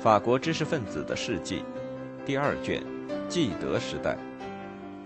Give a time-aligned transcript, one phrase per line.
[0.00, 1.62] 法国知识分子的事迹，
[2.24, 2.82] 第二卷，
[3.28, 4.16] 纪德时代，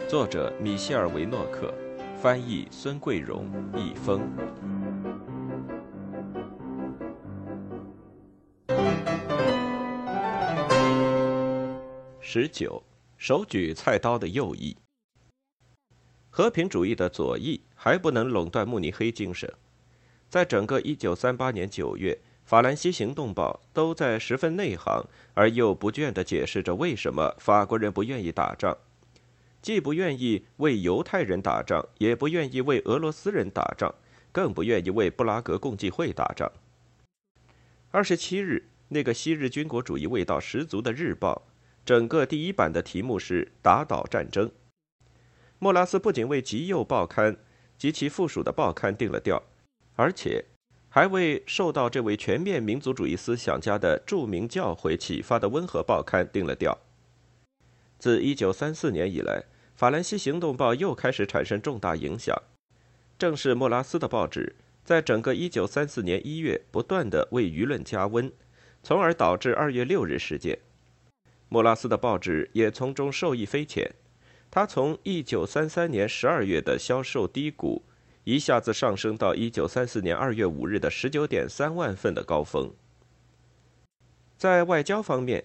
[0.09, 1.75] 作者米歇尔·维诺克，
[2.17, 4.23] 翻译孙桂荣，译风。
[12.21, 12.81] 十九，
[13.17, 14.77] 手举菜刀的右翼。
[16.31, 19.53] 和平主义的左翼还不能垄断慕尼黑精神，
[20.29, 22.13] 在整个一九三八年九月。
[22.45, 28.77] 《法兰西行动报》都在十分内行而又不倦地解释着为什么法国人不愿意打仗，
[29.63, 33.95] 既不愿意为犹太人打仗，也不愿意为俄罗斯人打仗，
[34.31, 36.53] 更不愿意为布拉格共济会打仗。
[37.91, 41.47] 二十七日，那个昔日军国主义味道十足的日报，
[41.87, 44.51] 整个第一版的题目是“打倒战争”。
[45.59, 47.39] 莫拉斯不仅为极右报刊
[47.79, 49.43] 及其附属的报刊定了调，
[49.97, 50.45] 而且。
[50.95, 56.79] 还为受到这位全面民族主义思想家的著名教诲启发的温和报刊定了调。
[57.99, 59.41] 自1934年以来，
[59.75, 62.41] 《法兰西行动报》又开始产生重大影响。
[63.19, 68.31] 正是莫拉斯的报纸，在整个1934年1月不断地为舆论加温，
[68.81, 70.61] 从而导致2月6日事件。
[71.49, 73.91] 莫拉斯的报纸也从中受益匪浅，
[74.49, 77.83] 他从1933年12月的销售低谷。
[78.25, 82.73] 一下子上升到一九三四年二月五日的十九点三万份的高峰。
[84.37, 85.45] 在外交方面，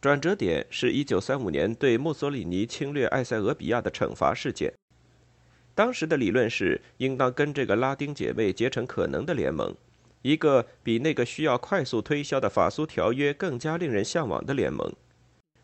[0.00, 4.74] 转折点是一九三五年对墨索里尼侵略埃塞俄比亚的惩罚事件。
[5.74, 9.74] 当时的理论是，应当跟这个拉丁姐妹结成可能的联盟，
[10.22, 14.92] 一个比那个需要快速推销的法苏条约更加令人向往的联盟。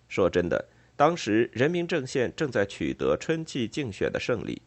[0.09, 4.63] 说真的，当时人民阵线正在取得春季竞选的胜利。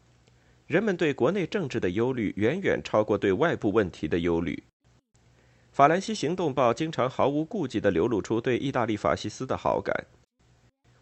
[0.73, 4.63] 人们对国内政治的忧虑远远超过对外部问题的忧虑。
[5.71, 10.07] 法兰西行动报经常毫无顾忌地流露出对意大利法西斯的好感。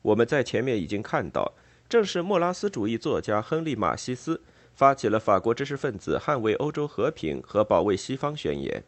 [0.01, 1.53] 我们在前面已经看到，
[1.87, 4.41] 正是莫拉斯主义作家亨利·马西斯
[4.73, 8.83] 发起了法国知识分子捍卫欧洲和平和保卫西方宣言。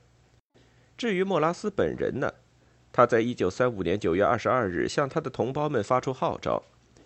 [0.98, 2.30] 至于莫拉斯本人呢，
[2.92, 6.62] 他在1935年9月22日向他的同胞们发出号召。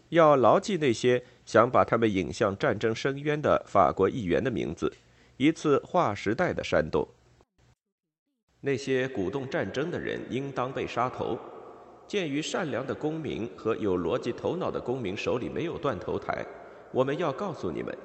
[0.09, 4.91] 要牢记那些想把他们引向战争深渊的法国议员的名字，
[5.37, 7.07] 一次划时代的煽动。
[8.59, 11.39] 那些鼓动战争的人应当被杀头。
[12.05, 16.45] 鉴于善良的公民和有逻辑头脑的公民手里没有断头台，
[16.91, 17.97] 我们要告诉你们：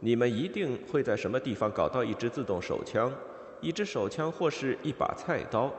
[0.00, 3.12] 你们一定会在什么地方搞到一支自动手枪、
[3.60, 5.72] 一支手枪或是一把菜刀。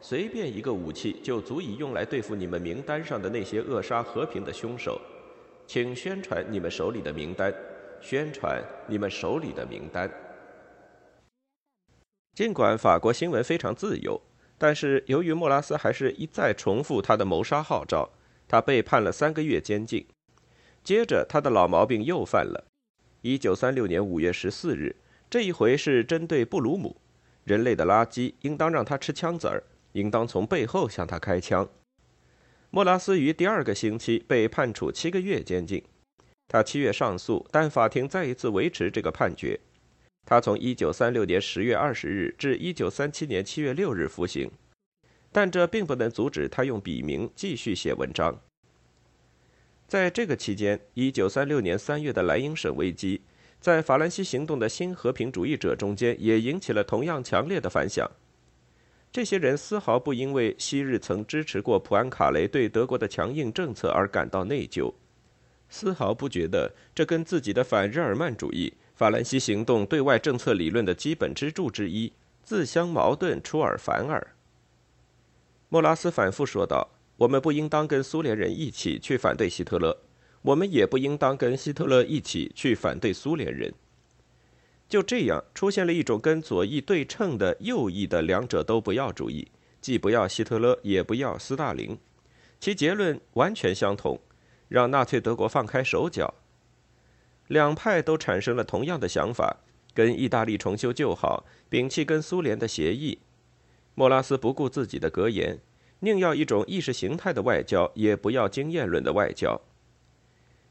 [0.00, 5.00] 随便一个武器就足以用来对付你们名单上的那些扼杀和平的凶手，
[5.66, 7.52] 请宣传你们手里的名单，
[8.00, 10.10] 宣传你们手里的名单。
[12.34, 14.20] 尽管法国新闻非常自由，
[14.58, 18.10] 但是由于莫拉斯还是一再重复他的谋杀号召，
[18.48, 20.06] 他被判了三个月监禁。
[20.82, 22.64] 接着，他的老毛病又犯了。
[23.20, 24.96] 一九三六年五月十四日，
[25.30, 26.96] 这一回是针对布鲁姆，
[27.44, 29.62] 人类的垃圾，应当让他吃枪子儿。
[29.92, 31.68] 应当从背后向他开枪。
[32.74, 35.84] 莫拉斯于第二个星期被判处七个月监禁。
[36.48, 39.60] 他七月上诉，但法庭再一次维持这个判决。
[40.24, 44.50] 他从1936年10月20日至1937年7月6日服刑，
[45.30, 48.40] 但这并不能阻止他用笔名继续写文章。
[49.86, 53.20] 在这个期间，1936年3月的莱茵省危机，
[53.60, 58.10] 在法兰西行动的新和平主义者中间也引起了同样强烈的反响。
[59.12, 64.90] 这些人丝毫不因为昔日曾支持过普安卡雷对德国的强硬政策而感到内疚，
[65.68, 72.10] 丝毫不觉得这跟自己的反日耳曼主义、法兰西行动对外政策理论的基本支柱之一
[72.42, 74.28] 自相矛盾、出尔反尔。
[75.68, 79.98] 莫拉斯反复说道：“我们不应当跟苏联人一起去反对希特勒，
[80.40, 83.74] 我们也不应当跟希特勒一起去反对苏联人。”
[84.92, 89.48] 就这样出现了一种跟左翼对称的右翼的两者都不要主义，
[89.80, 91.96] 既不要希特勒，也不要斯大林，
[92.60, 94.20] 其结论完全相同，
[94.68, 96.34] 让纳粹德国放开手脚。
[97.46, 99.60] 两派都产生了同样的想法，
[99.94, 103.20] 跟意大利重修旧好，摒弃跟苏联的协议。
[103.94, 105.58] 莫拉斯不顾自己的格言，
[106.00, 109.62] 宁要一种意识形态的外交，也不要经验论的外交。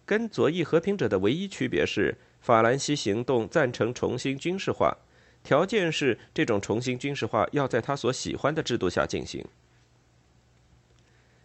[0.05, 2.19] 跟左翼和平者的唯一区别是。
[2.41, 4.97] 法兰西行动赞成重新军事化，
[5.43, 9.45] 条件是这种重新军事化要在他所喜欢的制度下进行。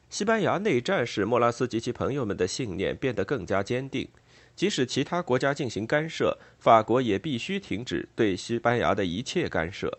[0.09, 4.09] 西班牙内战使莫拉斯及其朋友们的信念变得更加坚定，
[4.55, 9.99] 即使其他国家进行干涉，法国也必须停止对西班牙的一切干涉。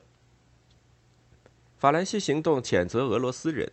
[1.77, 3.71] 法兰西行动谴责俄罗斯人，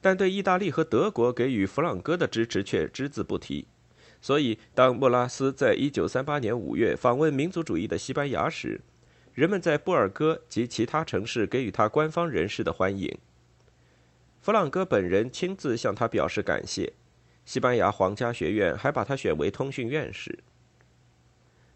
[0.00, 3.68] 但对意大利和德国给予弗朗哥的支持却只字不提。
[4.24, 8.80] 所以，当莫拉斯在1938年5月访问民族主义的西班牙时，
[9.34, 13.18] 人们在布尔戈及其他城市给予他官方人士的欢迎。
[14.40, 16.94] 弗朗哥本人亲自向他表示感谢，
[17.44, 20.38] 西班牙皇家学院还把他选为通讯院士。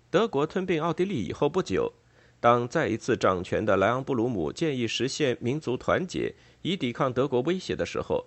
[0.08, 1.92] 德国吞并奥地利以后不久，
[2.40, 8.24] 当再一次掌权的莱昂布鲁姆建议实现民族团结以抵抗德国威胁的时候，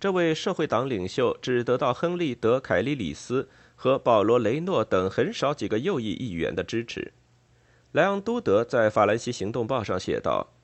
[0.00, 7.12] 这位社会党领袖只得到亨利·德凯利里斯和保罗·雷诺等很少几个右翼议员的支持。
[7.92, 10.54] 莱昂都德在《法兰西行动报》上写道：“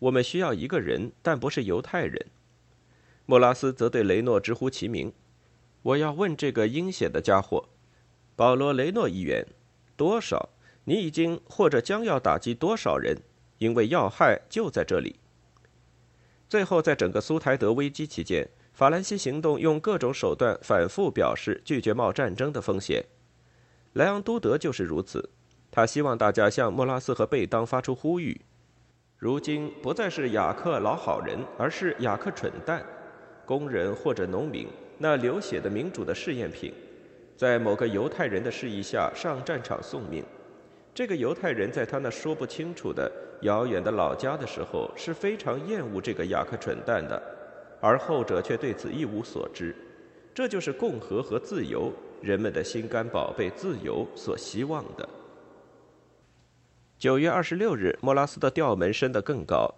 [0.00, 2.26] 我们需要一个人，但不是犹太人。”
[3.26, 5.12] 莫拉斯则对雷诺直呼其名
[5.82, 7.68] ：“我要问这个阴险的家伙，
[8.34, 9.46] 保罗·雷诺议员，
[9.94, 10.48] 多少？
[10.84, 13.18] 你已经或者将要打击多少人？
[13.58, 15.16] 因为要害就在这里。”
[16.48, 23.02] 最后，在整个苏台德危机期间，法兰西行动用各种手段反复表示拒绝冒战争的风险。
[23.94, 25.30] 莱昂都德就是如此，
[25.70, 28.38] 他希望大家向莫拉斯和贝当发出呼吁：
[29.16, 32.84] 如今不再是雅克老好人，而是雅克蠢蛋。
[33.46, 34.68] 工人或者农民，
[34.98, 36.74] 那流血的民主的试验品，
[37.34, 40.22] 在某个犹太人的示意下上战场送命。
[40.92, 47.22] 这个犹太人在他那说不清楚的遥远的老家的时候，是非常厌恶这个雅克蠢蛋的，
[47.80, 49.74] 而后者却对此一无所知。
[50.34, 55.08] 这就是共和和自由，人们的心肝宝贝自由所希望的。
[56.98, 59.74] 九月二十六日，莫拉斯的调门升得更高，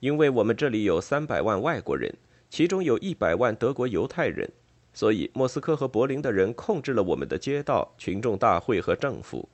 [0.00, 2.14] 因为我们这里有三百万外国人。
[2.48, 4.48] 其中有一百万德国犹太人，
[4.92, 9.48] 所以莫斯科和柏林的人控制了我们的街道、群众大会和政府。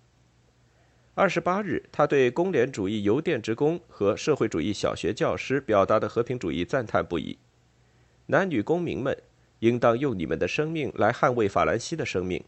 [1.15, 7.39] 二十八日，他对工联主义邮电职工和社会主义小学教师表达的和平主义赞叹不已。
[8.27, 9.17] 男女公民们，
[9.59, 12.43] 应当用你们的生命来捍卫法兰西的生命。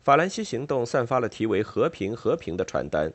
[0.00, 3.12] 法兰西行动散发了题为“和平，和平”的传单。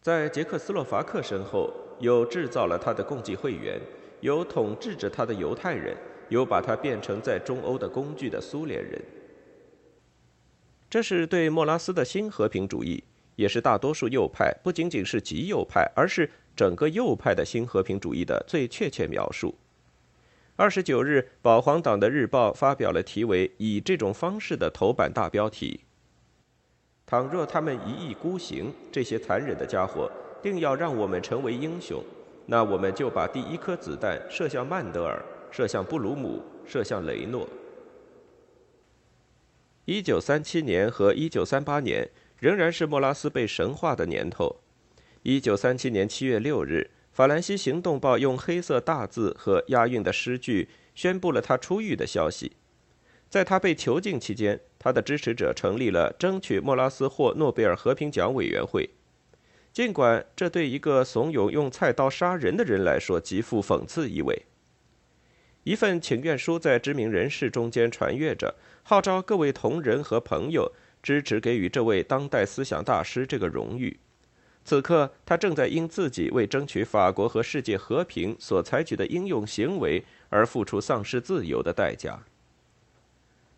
[0.00, 3.80] 在捷克斯洛伐克身后，有制造了他的共济会员。
[4.20, 5.94] 有统治着他的犹太人，
[6.30, 8.98] 有把他变成在中欧的工具的苏联人。
[10.88, 13.04] 这是对莫拉斯的新和平主义，
[13.36, 19.54] 也是大多数右派，不仅仅是极右派，而是整个右派的新和平主义的最确切描述。
[20.56, 25.80] 二十九日，保皇党的日报发表了题为“以这种方式”的头版大标题。
[27.04, 30.08] 倘若他们一意孤行，这些残忍的家伙
[30.40, 32.00] 定要让我们成为英雄。
[32.46, 35.20] 那我们就把第一颗子弹射向曼德尔，
[35.50, 37.48] 射向布鲁姆，射向雷诺。
[39.86, 42.08] 一九三七年和一九三八年
[42.38, 44.60] 仍然是莫拉斯被神化的年头。
[45.24, 52.56] 一九三七年七月六日，《法兰西行动报》用黑色大字和押韵的诗句宣布了他出狱的消息。
[53.30, 58.90] 在他被囚禁期间，他的支持者成立了争取莫拉斯获诺贝尔和平奖委员会。
[59.72, 64.46] 尽管这对一个怂恿用菜刀杀人的人来说极富讽刺意味，
[65.62, 74.00] 一份请愿书在知名人士中间传阅着，号召各位同仁和朋友支持给予这位当代思想大师这个荣誉。
[74.64, 82.24] 此刻，他正在因自己为争取法国和世界和平所采取的英勇行为而付出丧失自由的代价。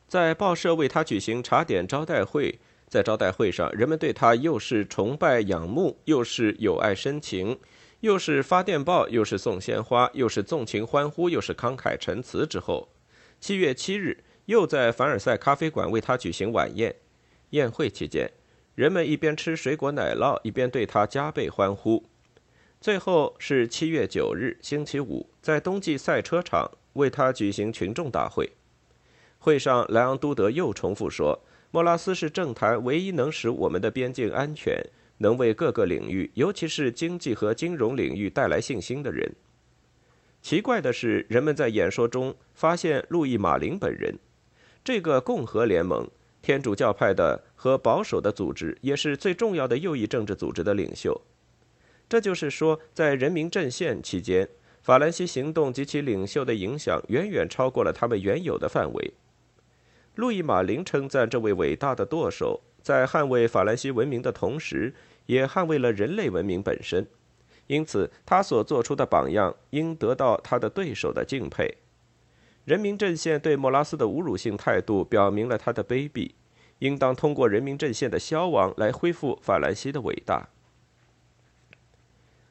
[0.08, 2.58] 在报社为他举行茶点招待会。
[2.88, 7.58] 在招待会上，人们对他又是崇拜仰慕，又是友爱深情，
[7.98, 12.46] 又是发电报，又是送鲜花，又是纵情欢呼，又是慷慨陈词。
[12.46, 12.88] 之后，
[13.40, 16.94] 七月七日，又在凡尔赛咖啡馆为他举行晚宴。
[17.50, 18.30] 宴会期间，
[18.76, 22.04] 人们一边吃水果奶酪，一边对他加倍欢呼。
[22.78, 28.52] 最后是七月九日，星期五，在冬季赛车场为他举行群众大会。
[29.38, 31.40] 会上，莱昂都德又重复说。
[31.70, 34.78] 莫拉斯是政坛唯一能使我们的边境安全、
[35.18, 39.34] 能为各个领域，尤其是经济和金融领域带来信心的人。
[40.42, 44.18] 奇怪的是，人们在演说中发现路易·马林本人。
[44.84, 46.08] 这个共和联盟，
[46.46, 51.20] 天主教派的和保守的组织，也是最重要的右翼政治组织的领袖。
[52.08, 54.48] 这就是说，在人民阵线期间，
[54.80, 59.14] 法兰西行动及其领袖的影响远远超过了他们原有的范围。
[60.14, 64.94] 路易·马林称赞这位伟大的舵手，在捍卫法兰西文明的同时，
[65.26, 67.04] 也捍卫了人类文明本身。
[67.66, 71.78] 因此，他所做出的榜样应得到他的对手的敬佩。
[72.66, 76.32] 人民阵线对莫拉斯的侮辱性态度表明了他的卑鄙，
[76.80, 80.48] 应当通过人民阵线的消亡来恢复法兰西的伟大。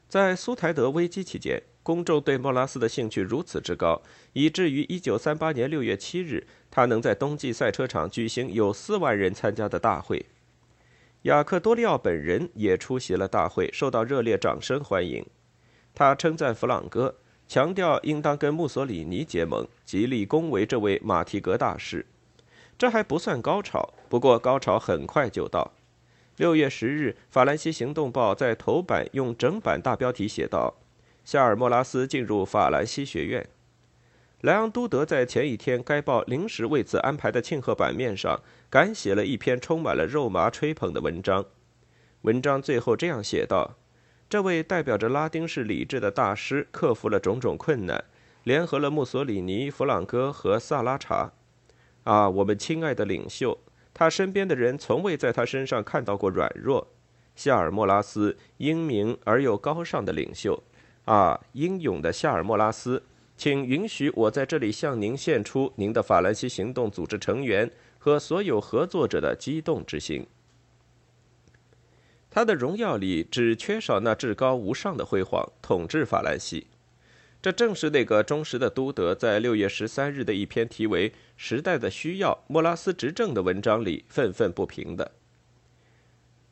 [0.07, 10.25] 在苏台德危机期间，公众对莫拉斯的兴趣如此之高，以至于1938年6月7日，他能在冬季赛车场举行有4万人参加的大会。
[11.23, 15.25] 雅克多利奥本人也出席了大会，受到热烈掌声欢迎。
[15.93, 17.17] 他称赞弗朗哥，
[17.47, 22.05] 强调应当跟墨索里尼结盟，极力恭维这位马提格大师。
[22.77, 25.71] 这还不算高潮，不过高潮很快就到。
[26.37, 30.73] 六月十日，《法兰西行动报》在头版用整版大标题写道。
[31.23, 33.47] 夏尔·莫拉斯进入法兰西学院。
[34.41, 41.45] 莱昂都德在前一天该报临时为此安排的庆贺版面上，赶写了一篇充满了肉麻吹捧的文章。
[42.23, 43.75] 文章最后这样写道
[44.27, 48.03] ：“这位代表着拉丁式理智的大师克服了种种困难，
[48.43, 51.31] 联合了墨索里尼、弗朗哥和萨拉查。
[52.03, 53.57] 啊，我们亲爱的领袖，
[53.93, 56.87] 他身边的人从未在他身上看到过软弱。
[57.35, 60.61] 夏尔·莫拉斯，英明而又高尚的领袖。”
[61.05, 63.03] 啊，英勇的夏尔·莫拉斯，
[63.37, 70.25] 请允许我在这里向您献出您的法兰西行动组织成员和所有合作者的激动之心。
[72.35, 76.67] 他的荣耀里只缺少那至高无上的辉煌，统治法兰西。
[77.41, 85.13] 这正是那个忠实的都德在六月十三日的一篇题为《时代的需要：莫拉斯执政》的文章里愤愤不平的。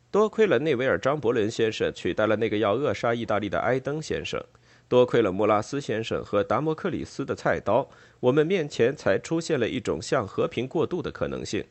[0.10, 4.42] 多亏了内维尔·张伯伦先生取代了那个要扼杀意大利的埃登先生，
[4.88, 7.90] 多亏了莫拉斯先生和达摩克里斯的菜刀，
[8.22, 11.66] 我们面前才出现了一种向和平过渡的可能性。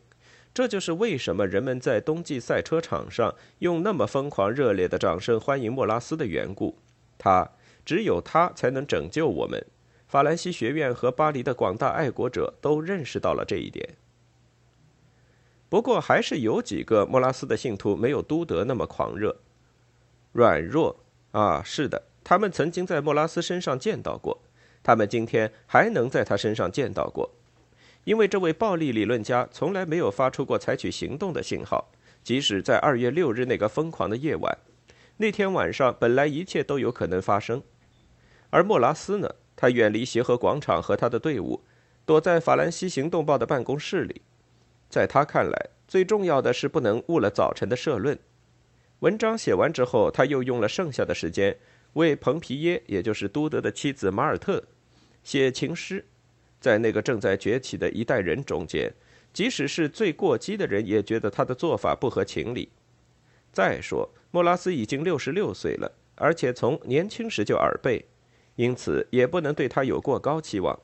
[0.54, 6.76] 这就是为什么人们在冬季赛车场上用那么疯狂热烈的掌声欢迎莫拉斯的缘故。
[7.16, 7.52] 他，
[7.85, 9.64] 只有他才能拯救我们。
[10.06, 13.97] 法兰西学院和巴黎的广大爱国者都认识到了这一点。
[15.71, 19.38] 不过，还是有几个莫拉斯的信徒没有都德那么狂热、
[20.32, 20.99] 软弱
[21.30, 21.62] 啊！
[21.64, 24.42] 是的，他们曾经在莫拉斯身上见到过，
[24.82, 27.30] 他们今天还能在他身上见到过，
[28.04, 31.92] 因为这位暴力理论家从来没有发出过采取行动的信号，
[32.25, 34.59] 即使在二月六日那个疯狂的夜晚，
[35.18, 37.62] 那天晚上本来一切都有可能发生，
[38.50, 39.28] 而莫拉斯呢？
[39.54, 41.62] 他远离协和广场和他的队伍，
[42.04, 44.23] 躲在法兰西行动报的办公室里。
[44.88, 48.18] 在他看来，最重要的是不能误了早晨的社论。
[49.00, 51.56] 文章写完之后，他又用了剩下的时间
[51.92, 54.64] 为蓬皮耶，也就是都德的妻子马尔特，
[55.23, 56.04] 写情诗。
[56.62, 58.90] 在那个正在崛起的一代人中间，
[59.33, 62.71] 即使是最过激的人也觉得他的做法不合情理。
[63.52, 68.07] 再说，莫拉斯已经六十六岁了，而且从年轻时就耳背，
[68.54, 70.78] 因此也不能对他有过高期望。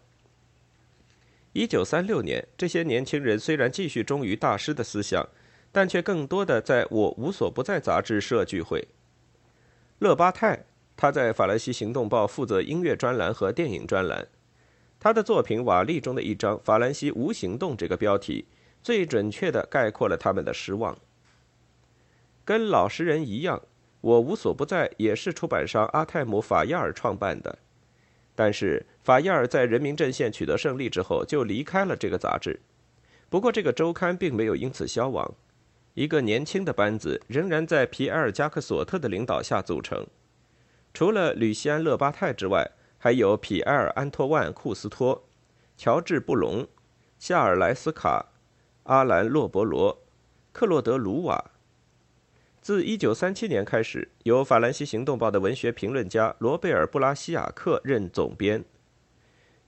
[1.53, 5.27] 一九三六年，这些年轻人虽然继续忠于大师的思想，
[5.71, 8.89] 但却更多的在我无所不在杂志社聚会。
[10.01, 10.67] 勒巴泰，
[10.97, 14.29] 他在《法兰西行动报》负责音乐专栏和电影专栏。
[15.01, 18.47] 他的作品《瓦砾》中的一张《法兰西无行动》这个标题，
[18.83, 20.99] 最准确地概括了他们的失望。
[22.45, 23.63] 跟老实人一样，
[24.01, 27.59] 我无所不在也是出版商阿泰姆·法亚尔创办的。
[28.35, 32.61] 但是法耶尔在人民阵线取得胜利之后就离开了这个杂志。
[33.29, 35.35] 不过这个周刊并没有因此消亡，
[35.95, 40.07] 一个年轻的班子仍然在皮埃尔·加克索特的领导下组成。
[40.95, 45.25] 除了吕西安·勒巴泰之外，还有皮埃尔·安托万·库斯托、
[45.77, 46.67] 乔治·布隆、
[47.19, 48.33] 夏尔·莱斯卡、
[48.83, 50.03] 阿兰·洛伯罗、
[50.53, 51.53] 克洛德·卢瓦。
[52.61, 58.65] 自1937年开始，由《法兰西行动报》的文学评论家罗贝尔·布拉西亚克任总编。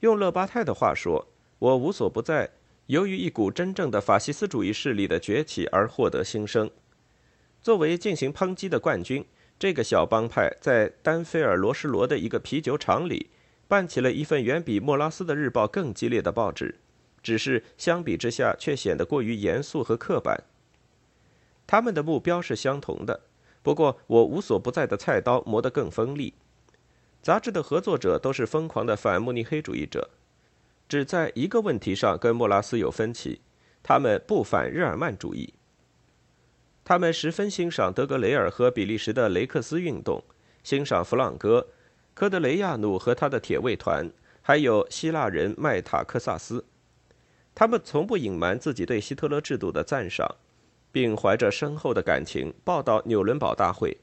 [0.00, 1.28] 用勒巴泰的话说
[1.60, 2.50] ：“我无所不在，
[2.87, 6.68] 由于一股真正的法西斯主义势力的崛起而获得新生。
[7.62, 9.25] 作为进行抨击的冠军，
[9.61, 13.29] 这个小帮派在丹菲尔罗什罗的一个啤酒厂里
[13.69, 16.76] 办起了一份远比莫拉斯的日报更激烈的报纸，
[17.23, 20.45] 只是相比之下却显得过于严肃和刻板。”
[21.69, 23.21] 他们的目标是相同的，
[23.62, 26.33] 不过我无所不在的菜刀磨得更锋利。
[27.21, 30.09] 杂志的合作者都是疯狂的反慕尼黑主义者，
[30.88, 33.43] 只在一个问题上跟莫拉斯有分歧：
[33.83, 35.52] 他们不反日耳曼主义。
[36.90, 40.25] 他们十分欣赏德格雷尔和比利时的雷克斯运动，
[40.64, 41.68] 欣赏弗朗哥、
[42.14, 44.11] 科德雷亚努和他的铁卫团，
[44.42, 46.64] 还有希腊人麦塔克萨斯。
[47.54, 50.35] 他们从不隐瞒自己对希特勒制度的赞赏。
[50.90, 53.97] 并怀着深厚的感情报道纽伦堡大会。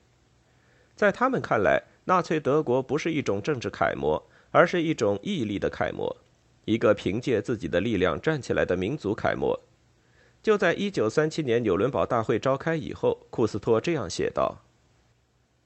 [0.95, 6.15] 在他们看来，纳粹德国不是一种政治楷模，而是一种毅力的楷模，
[6.63, 9.59] 一个凭借自己的力量站起来的民族楷模。
[10.47, 14.55] 就在1937年纽伦堡大会召开以后，库斯托这样写道：“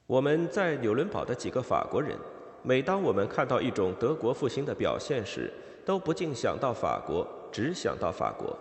[0.08, 2.18] 我们在纽伦堡的几个法国人，
[2.64, 5.52] 每当我们看到一种德国复兴的表现时，
[5.84, 8.58] 都不禁想到法国，只想到法国。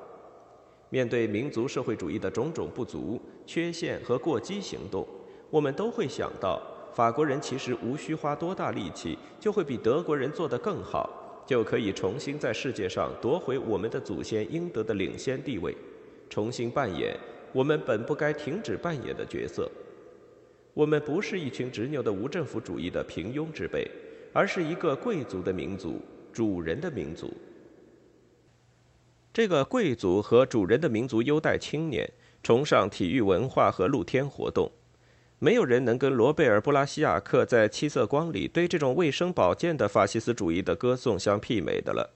[0.92, 5.04] 面对民族社会主义的种种不足、缺陷和过激行动，
[5.50, 6.62] 我们都会想到，
[6.94, 11.10] 法国人其实无需花多大力气，就会比德国人做得更好，
[11.48, 15.76] 就可以重新在世界上夺回我们的祖先应得的领先地位，
[16.32, 17.14] 重新扮演
[17.52, 19.70] 我们本不该停止扮演的角色。
[20.74, 23.86] 我们不是一群执拗的无政府主义的平庸之辈，
[24.32, 27.34] 而是一个贵族的民族，主人的民族。
[29.34, 32.10] 这个贵族和主人的民族优待青年，
[32.42, 34.72] 崇尚体育文化和露天活动。
[35.40, 42.10] 没有人能跟罗贝尔·布拉西亚克在《七色光》里对这种卫生保健的法西斯主义的歌颂相媲美的了。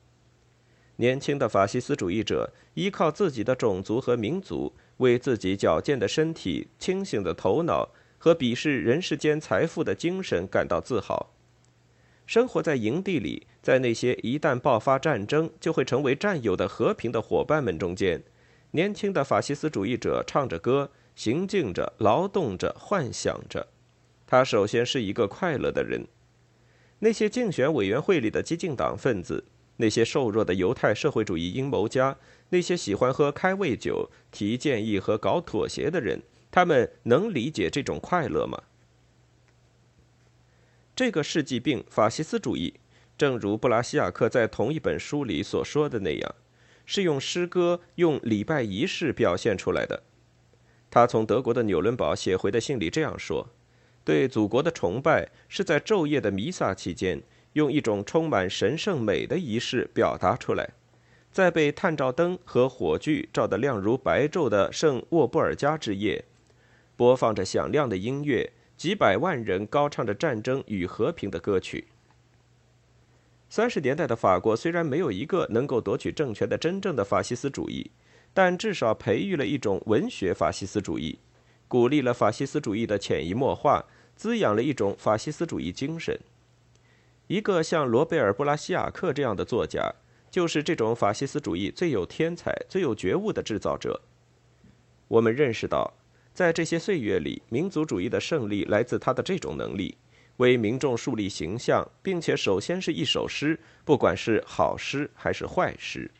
[0.97, 7.89] 年轻的法西斯主义者依靠自己的种族和民族，为自己矫健的身体、清醒的头脑。
[8.17, 11.31] 和鄙视人世间财富的精神感到自豪。
[12.25, 18.23] 生活在营地里，在那些一旦爆发战争就会成为战友的和平的伙伴们中间，
[18.71, 23.67] 年轻的法西斯主义者唱着歌，行进着，劳动着，幻想着。
[24.25, 26.07] 他首先是一个快乐的人。
[26.97, 29.43] 那些竞选委员会里的激进党分子，
[29.77, 32.17] 那些瘦弱的犹太社会主义阴谋家，
[32.49, 36.21] 那些喜欢喝开胃酒、提建议和搞妥协的人。
[36.51, 38.63] 他们能理解这种快乐吗？
[40.95, 42.75] 这个世纪病——法西斯主义，
[43.17, 46.35] 正如布拉西亚克在同一本书里所说的那样，
[46.85, 50.03] 是用诗歌、用礼拜仪式表现出来的。
[50.89, 53.49] 他从德国的纽伦堡写回的信里这样说
[54.05, 57.21] ：“对祖国的崇拜是在昼夜的弥撒期间，
[57.55, 60.69] 用一种充满神圣美的仪式表达出来。”
[61.35, 66.23] 在被探照灯和火炬照得亮如白昼的圣沃布尔加之夜。
[66.95, 71.87] 播放着响亮的音乐，几百万人高唱着战争与和平的歌曲。
[73.49, 77.91] 三十年代的法国虽然没有一个能够夺取政权的真正的法西斯主义，
[78.33, 81.19] 但至少培育了一种文学法西斯主义，
[81.67, 83.83] 鼓励了法西斯主义的潜移默化，
[84.15, 86.17] 滋养了一种法西斯主义精神。
[87.27, 89.93] 一个像罗贝尔·布拉西亚克这样的作家，
[90.29, 94.01] 就是这种法西斯主义最有天才、最有觉悟的制造者。
[95.07, 95.93] 我们认识到。
[96.33, 99.97] 在这些岁月里，民族主义的胜利来自他的这种能力，
[100.35, 106.11] 为民众树立形象，并且首先是一首诗，不管是好诗还是坏诗。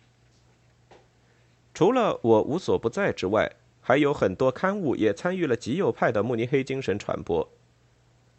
[1.74, 7.52] 除了我无所不在之外，还有很多刊物也参与了极右派的慕尼黑精神传播。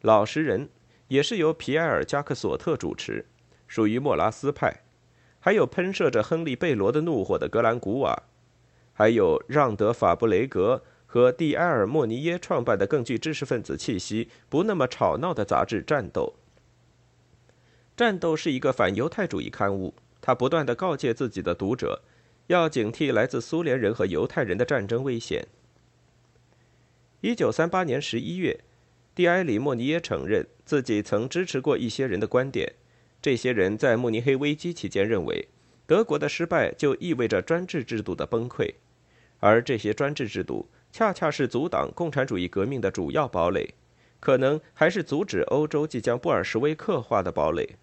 [0.01, 0.71] 老实人
[1.09, 3.27] 也是由皮埃尔·加克索特主持，
[3.67, 4.83] 属于莫拉斯派；
[5.41, 8.25] 还有喷射着亨利·贝罗的怒火的格兰古瓦，
[8.93, 10.83] 还有让德·法布雷格。
[11.09, 16.35] 和蒂埃尔·莫尼耶创办的更具知识分子气息、不那么吵闹的杂志《战斗》。
[17.97, 22.03] 《战斗》是一个反犹太主义刊物，他不断的告诫自己的读者，
[22.49, 25.47] 要警惕来自苏联人和犹太人的战争危险。
[27.23, 28.61] 一九三八年十一月，
[29.15, 32.75] 蒂埃里·莫尼耶承认自己曾支持过一些人的观点，
[33.23, 35.49] 这些人在慕尼黑危机期间认为，
[35.87, 38.75] 德国的失败就意味着专制制度的崩溃，
[39.39, 40.69] 而这些专制制度。
[40.93, 43.75] 恰恰是阻挡共产主义革命的主要堡垒，
[44.19, 47.77] 可能还是阻止欧洲即将布尔什维克化的堡垒。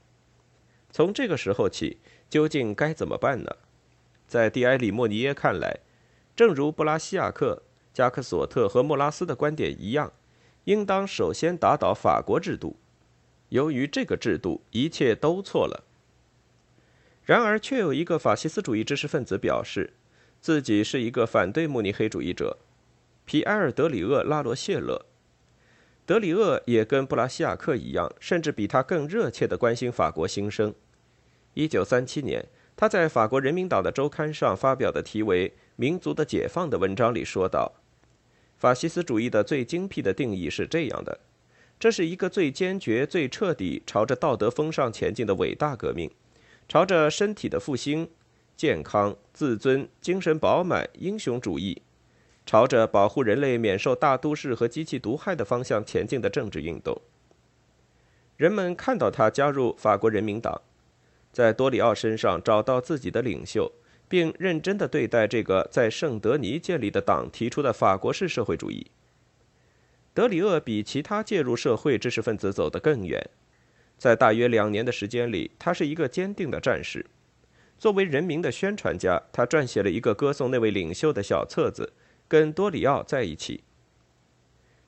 [0.89, 3.58] 从这个时候起，究竟该怎么办呢？
[4.28, 5.82] 在蒂埃里·莫尼耶看来，
[6.36, 7.62] 正如布拉西亚克、
[7.93, 10.12] 加克索特和莫拉斯的观点一样，
[10.65, 12.78] 应当首先打倒法国制度。
[13.49, 15.84] 由于这个制度，一切都错了。
[17.23, 19.93] 然而，却有一个法西斯主义知识分子表示，
[20.41, 22.58] 自己是一个反对慕尼黑主义者。
[23.26, 25.06] 皮埃尔·德里厄·拉罗谢勒，
[26.06, 30.73] 德里厄也跟布拉西亚克一样，甚至比他更热切地关心法国新生。
[31.56, 32.45] 1937年，
[32.76, 37.71] 他在法国人民党的周刊上发表的题为《民族的解放》的文章里说道
[38.63, 41.19] ：“法西斯主义的最精辟的定义是这样的：
[41.78, 46.10] 这是一个最坚决、最彻底朝着道德风尚前进的伟大革命，
[46.69, 48.10] 朝着身体的复兴、
[48.56, 51.82] 健康、自尊、精神饱满、英雄主义。”
[52.45, 57.02] 朝着保护人类免受大都市和机器毒害的方向前进的政治运动。
[58.38, 60.62] 人们看到他加入法国人民党，
[61.34, 63.73] 在多里奥身上找到自己的领袖，
[64.13, 68.86] 并认真地对待这个在圣德尼建立的党提出的法国式社会主义。
[70.13, 73.28] 德里厄比其他介入社会知识分子走得更远，
[73.97, 77.08] 在大约两年的时间里，他是一个坚定的战士。
[77.80, 81.93] 作为人民的宣传家，他撰写了一个歌颂那位领袖的小册子。
[82.28, 83.63] 跟多里奥在一起，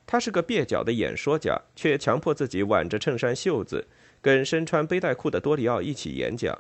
[0.06, 3.88] 他是个蹩脚的演说家，却强迫自己挽着衬衫袖子，
[4.22, 6.56] 跟身穿背带裤的多里奥一起演讲。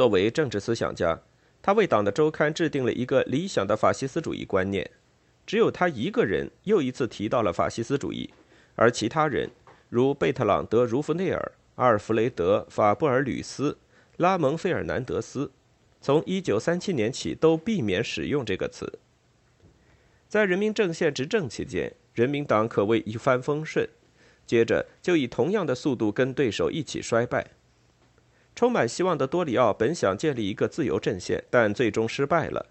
[0.00, 1.20] 作为政治思想家，
[1.60, 4.90] 他为党的周刊制定了一个理想的法西斯主义观念。
[5.44, 8.30] 只有他一个人又一次提到了法西斯主义，
[8.76, 9.50] 而其他人
[9.90, 13.76] 如贝特朗德·茹夫内尔、阿尔弗雷德·法布尔吕斯、
[14.16, 15.50] 拉蒙·费尔南德斯，
[16.00, 18.90] 从1937年起都避免使用这个词。
[20.30, 23.86] 在人民阵线执政期间，人民党可谓一帆风顺，
[24.46, 27.48] 接着就以同样的速度跟对手一起衰败。
[28.54, 32.66] 充满希望的多里奥本想建立一个自由阵线，但最终失败了。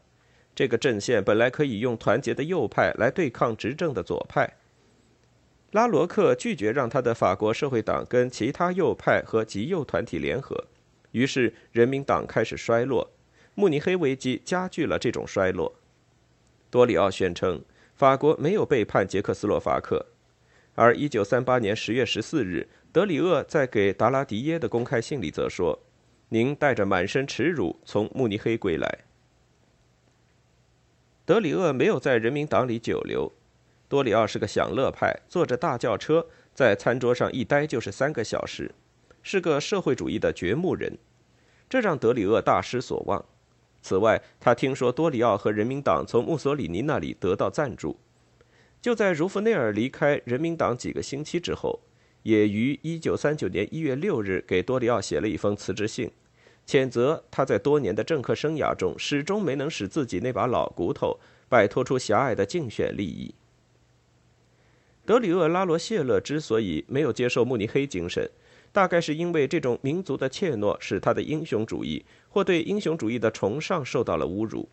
[0.56, 4.58] 这个阵线本来可以用团结的右派来对抗执政的左派。
[5.72, 10.66] 拉罗克拒绝让他的法国社会党跟其他右派和极右团体联合，
[11.12, 13.12] 于是人民党开始衰落。
[13.56, 15.76] 慕尼黑危机加剧了这种衰落。
[16.70, 17.62] 多里奥宣称
[17.96, 20.06] 法国没有背叛捷克斯洛伐克，
[20.76, 25.80] 而1938年10月14日，德里厄在给达拉迪耶的公开信里则说
[26.30, 29.00] ：“您带着满身耻辱从慕尼黑归来。”
[31.24, 33.32] 德里厄没有在人民党里久留。
[33.88, 38.74] 多里奥是个享乐派，坐着大轿车，在餐桌上一待就是三个小时，
[39.22, 40.98] 是个社会主义的掘墓人，
[41.70, 43.24] 这让德里厄大失所望。
[43.82, 48.00] 此外，他听说多里奥和人民党从墨索里尼那里得到赞助。
[48.82, 51.80] 就在茹弗内尔离开人民党几个星期之后，
[52.24, 56.12] 也于1939年1月6日给多里奥写了一封辞职信。
[56.66, 63.34] 谴责他在多年的政客生涯中始终没能使自己那把老骨头摆脱出狭隘的竞选利益。
[65.04, 68.30] 德里厄·拉罗谢勒之所以没有接受慕尼黑精神，
[68.72, 74.70] 大概是因为这种民族的怯懦使他的英雄主义或对英雄主义的崇尚受到了侮辱。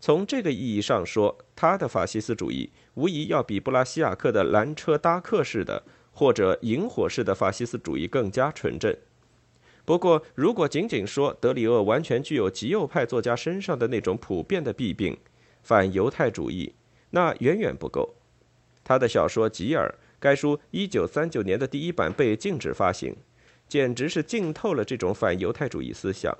[0.00, 5.84] 从这个意义上说，他的法西斯主义无疑要比布拉西亚克的拦车搭客式的
[6.18, 8.92] 或者引火式的法西斯主义更加纯正。
[9.84, 15.16] 不过，如果仅仅说德里厄完全具有极右派作家身上的那种普遍的弊病——
[15.62, 16.74] 反犹太主义，
[17.10, 18.16] 那远远不够。
[18.82, 23.14] 他的小说《吉尔》，该书1939年的第一版被禁止发行，
[23.68, 26.36] 简直是浸透了这种反犹太主义思想。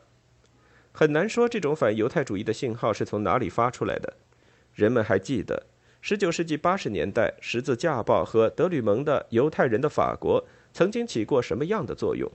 [0.91, 4.15] 很难说这种反犹太主义的信号是从哪里发出来的。
[4.75, 5.67] 人们还记得
[6.09, 10.43] 十九世纪八十年代《十字架报》和德吕蒙的《犹太人的法国》
[10.73, 12.33] 曾经起过什么样的作用。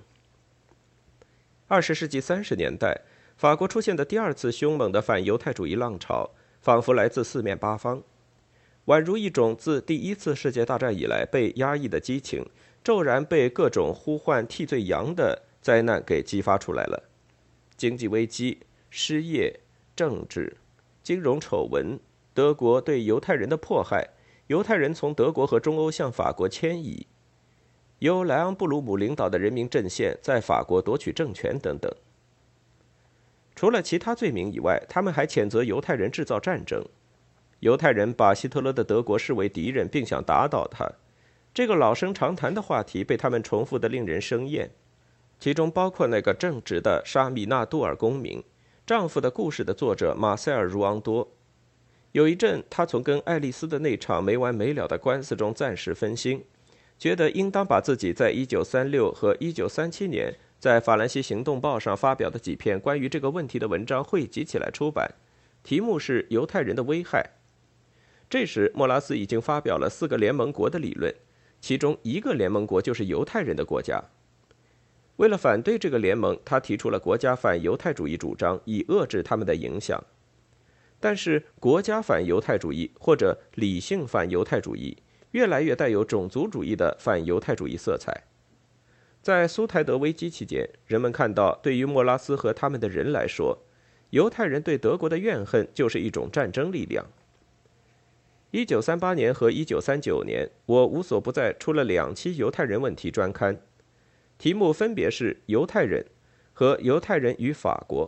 [1.67, 3.01] 二十世纪三十年代，
[3.35, 6.29] 法国出现的第二次凶猛的反犹太主义浪潮，
[6.61, 8.03] 仿佛来自四面八方，
[8.85, 12.45] 宛如一种自第一次世界大战以来被压抑的激情，
[12.83, 17.09] 骤然被各种呼唤替罪羊的灾难给激发出来了。
[17.75, 18.59] 经济危机、
[18.91, 19.61] 失业、
[19.95, 20.57] 政治、
[21.01, 21.99] 金融丑闻、
[22.33, 24.09] 德国对犹太人的迫害、
[24.47, 27.05] 犹太人从德国和中欧向法国迁移。
[27.99, 31.93] 由莱昂布鲁姆领导的人民阵线在法国夺取政权等等。
[33.55, 36.83] 除了其他罪名以外，他们还谴责犹太人制造战争。
[37.59, 40.91] 犹太人把希特勒的德国视为敌人，并想打倒他。
[41.53, 44.71] 这个老生常谈的话题被他们重复的令人生厌，
[45.39, 48.43] 其中包括那个正直的沙米纳杜尔公民
[48.85, 51.31] 丈夫的故事的作者马塞尔·茹昂多。
[52.13, 56.43] 有一阵，他从跟爱丽丝的那场没完没了的官司中暂时分心。
[56.99, 65.11] 觉得应当把自己在1936和1937年在《法兰西行动报》上发表的几篇关于这个问题的文章汇集起来出版，
[65.63, 67.19] 题目是《犹太人的危害》。
[68.29, 71.13] 这时，莫拉斯已经发表了四个联盟国的理论，
[71.59, 73.99] 其中一个联盟国就是犹太人的国家。
[75.15, 80.01] 为了反对这个联盟，他提出了国家反犹太主义主张，以遏制他们的影响。
[81.03, 84.99] 但是，国家反犹太主义或者理性反犹太主义。
[85.31, 88.23] 越来越带有种族主义的反犹太主义色彩。
[89.21, 93.65] 在苏台德危机期间，人们看到，对于莫拉斯和他们的人来说，
[94.11, 97.05] 犹太人对德国的怨恨就是一种战争力量。
[98.51, 103.59] 一九三八年和一九三九年，我无所不在出了两期犹太人问题专刊，
[104.37, 106.01] 题目分别是《犹太人》
[106.53, 108.07] 和《犹太人与法国》，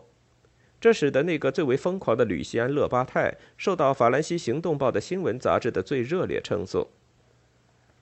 [0.85, 6.87] 这使得那个最为疯狂的吕西安·勒巴泰受到《法兰西行动报》的新闻杂志的最热烈称颂。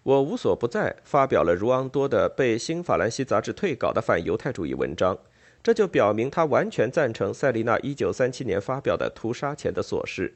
[0.04, 5.18] 我无所不在，发表了茹昂多的被《新法兰西》杂志退稿的反犹太主义文章，
[5.64, 10.28] 这就表明他完全赞成塞丽娜1937年发表的《屠杀前的琐事》。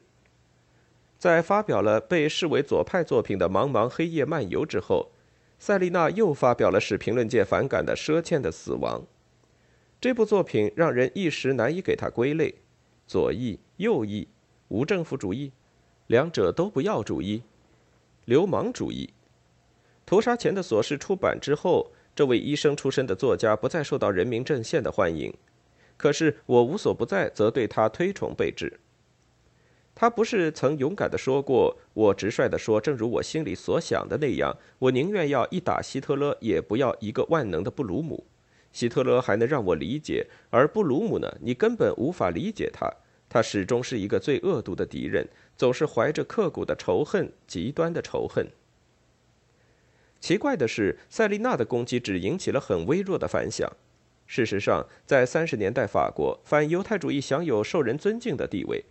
[1.18, 5.10] 在发表了被视为左派作品的《茫茫黑夜漫游》之后，
[5.58, 9.00] 塞丽娜又发表了使评论界反感的《赊欠的死亡》。
[10.00, 12.54] 这部作品让人一时难以给它归类：
[13.06, 14.28] 左翼、右翼、
[14.68, 15.50] 无政府主义、
[16.06, 17.42] 两者都不要主义、
[18.24, 19.10] 流氓主义。
[20.06, 25.34] 屠杀前的琐事出版之后，这位医生出身的作家不再受到人民阵线的欢迎。
[25.96, 28.78] 可是我无所不在，则对他推崇备至。
[29.96, 38.24] 他不是曾勇敢地说过：“我直率地说，正如我心里所想的那样，我宁愿要一打希特勒，也不要一个万能的布鲁姆。
[38.72, 41.38] 希特勒还能让我理解，而布鲁姆呢？
[41.40, 42.90] 你根本无法理解他。
[43.28, 48.48] 他始终是一个最恶毒的敌人，总是怀着刻骨的仇恨，极端的仇恨。”
[50.20, 53.70] 奇怪的是，塞丽娜的攻击只引起了很微弱的反响。
[54.26, 58.84] 事实上，在三十年代法国，反犹太主义享有受人尊敬的地位。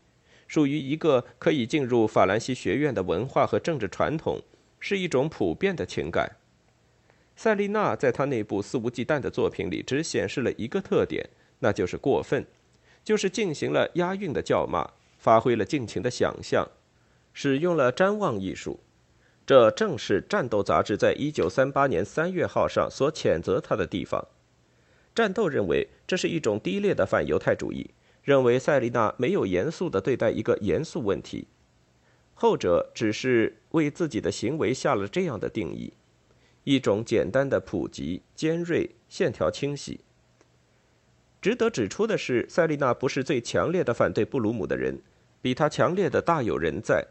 [0.48, 4.42] 属于一个可以进入法兰西学院的文化和政治传统，
[4.80, 6.38] 是一种普遍的情感。
[7.38, 12.46] 塞丽娜在她那部肆无忌惮的作品里，只显示了一个特点，那就是过分，
[13.06, 16.68] 就是进行了押韵的叫骂，发挥了尽情的想象，
[17.32, 18.82] 使用了瞻望艺术。
[19.46, 24.28] 这正是《战斗》杂志在一九三八年三月号上所谴责他的地方。
[25.16, 27.92] 战斗认为这是一种低劣的反犹太主义。
[28.24, 31.48] 认为塞丽娜没有严肃地对待一个严肃问题，
[32.34, 35.94] 后者只是为自己的行为下了这样的定义：
[36.68, 40.02] 一种简单的普及、尖锐、线条清晰。
[41.42, 45.00] 值得指出的是，塞丽娜不是最强烈的反对布鲁姆的人，
[45.42, 47.08] 比他强烈的大有人在。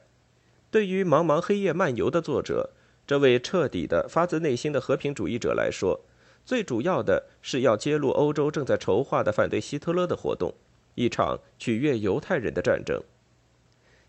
[0.70, 2.74] 对于《茫茫黑夜漫游》的作者，
[3.06, 6.04] 这位彻底的、发自内心的和平主义者来说，
[6.44, 10.52] 最主要的是要揭露欧洲正在筹划的反对希特勒的活动。
[10.96, 13.02] 一场取悦犹太人的战争，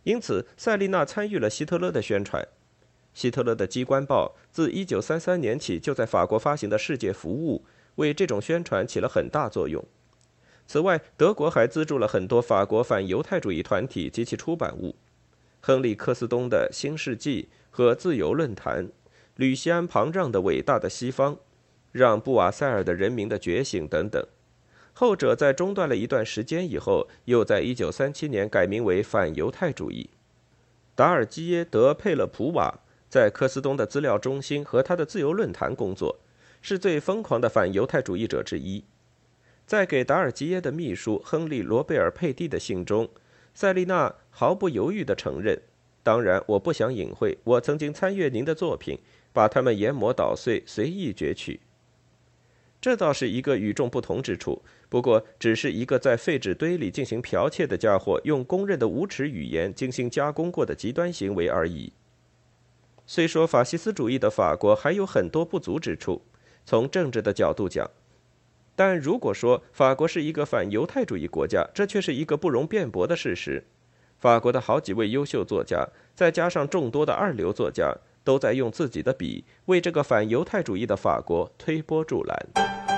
[0.04, 2.46] 因此塞丽娜参与了希特勒的宣传。
[3.18, 9.84] 希特勒的机关报自1933年起就在法国发行的《世界服务》为这种宣传起了很大作用。
[10.68, 14.96] 此外，德国还资助了很多法国反犹太主义团体及其出版物，
[15.62, 18.86] 亨利·科斯东的《新世纪》和《自由论坛》，
[19.36, 21.36] 吕西安·庞让的《伟大的西方》，
[21.92, 24.24] 让·布瓦塞尔的《人民的觉醒》等等。
[24.94, 30.12] 后者在中断了一段时间以后，又在1937年改名为反犹太主义。
[30.94, 36.20] 达尔基耶·德佩勒普瓦在科斯东的资料中心和他的自由论坛工作，
[36.62, 38.84] 是最疯狂的反犹太主义者之一。
[39.66, 43.10] 在给达尔基耶的秘书亨利·罗贝尔佩蒂的信中，
[43.54, 45.62] 塞丽娜毫不犹豫地承认
[46.04, 49.00] ：“当然，我不想隐晦，我曾经参阅您的作品，
[49.34, 51.60] 把它们研磨捣碎，随意攫取。”
[52.80, 61.92] 这倒是一个与众不同之处，不过只是一个在废纸堆里进行剽窃的家伙用公认的无耻语言精心加工过的极端行为而已。
[63.08, 66.22] 虽说法西斯主义的法国还有很多不足之处，
[66.64, 67.90] 从政治的角度讲，
[68.76, 73.66] 但如果说法国是一个反犹太主义国家，这却是一个不容辩驳的事实。
[74.20, 77.96] 法国的好几位优秀作家，再加上众多的二流作家。
[78.28, 82.97] 都在用自己的笔为这个反犹太主义的法国推波助澜。